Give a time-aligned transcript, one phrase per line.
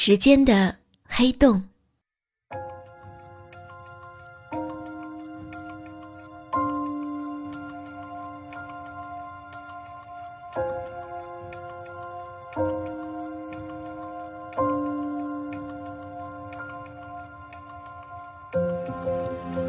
[0.00, 1.60] 时间的黑洞。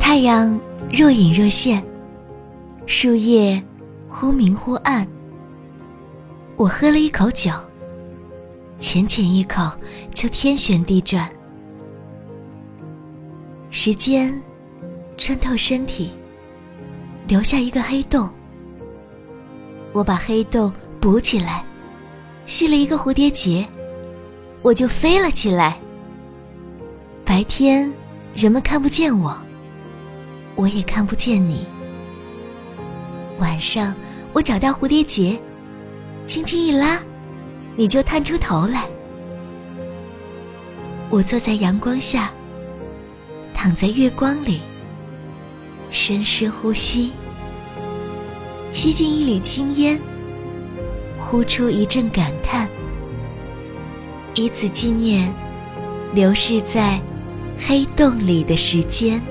[0.00, 0.58] 太阳
[0.90, 1.84] 若隐若现，
[2.86, 3.62] 树叶
[4.08, 5.06] 忽明忽暗。
[6.56, 7.52] 我喝了一口酒，
[8.84, 9.66] 浅浅一口
[10.12, 11.26] 就天旋地转。
[13.70, 14.38] 时间
[15.16, 16.10] 穿透身体，
[17.26, 18.28] 留下一个黑洞。
[19.94, 21.64] 我把黑洞补起来，
[22.44, 23.66] 系了一个蝴蝶结，
[24.60, 25.78] 我就飞了起来。
[27.24, 27.90] 白天
[28.36, 29.34] 人们看不见我。
[30.56, 31.66] 我也看不见你。
[33.38, 33.94] 晚上，
[34.34, 35.40] 我找到蝴蝶结，
[36.26, 37.02] 轻轻一拉，
[37.76, 38.88] 你就探出头来。
[41.10, 42.32] 我坐在阳光下，
[43.52, 44.60] 躺在月光里，
[45.90, 47.12] 深深呼吸，
[48.72, 50.00] 吸进一缕青烟，
[51.18, 52.68] 呼出一阵感叹，
[54.34, 55.32] 以此纪念
[56.12, 57.00] 流逝在
[57.58, 59.22] 黑洞里的时间。